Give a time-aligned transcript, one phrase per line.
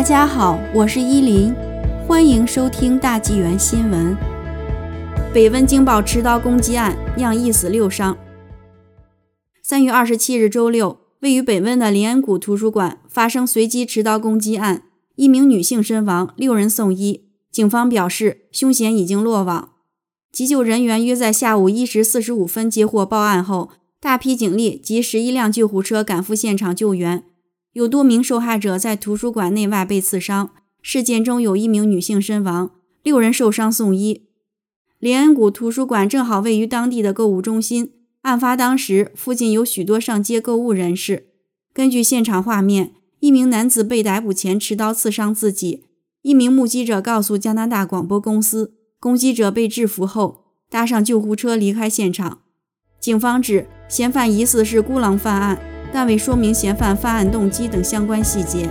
[0.00, 1.54] 大家好，我是依林，
[2.08, 4.16] 欢迎收听大纪元新闻。
[5.30, 8.16] 北温京报持刀攻击案酿一死六伤。
[9.62, 14.84] 三月二十七日周六，位于北温的林恩谷图书馆发生随机持刀攻击案，
[15.16, 17.26] 一名女性身亡，六人送医。
[17.52, 19.72] 警方表示，凶嫌已经落网。
[20.32, 23.68] 急救人员约在下午一时四十五分接获报案后，
[24.00, 27.24] 大批警力及十一辆救护车赶赴现场救援。
[27.72, 30.50] 有多名受害者在图书馆内外被刺伤，
[30.82, 32.72] 事件中有一名女性身亡，
[33.02, 34.26] 六人受伤送医。
[34.98, 41.28] 林恩谷图书馆正好位于当地的购物中心，案发当时附近有许多上街购物人士。
[41.72, 45.84] 根据现场画面，一名男子被逮捕前持刀刺伤自己。
[46.22, 52.40] 一名目击者告诉加拿大广播公司，攻击者被制服后搭上救护车离开现场。
[52.98, 55.58] 警方指嫌犯疑似是孤狼犯案，
[55.92, 58.68] 但未说明嫌犯犯案动机等相关细节。